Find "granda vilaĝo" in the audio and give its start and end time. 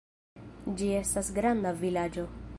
1.39-2.27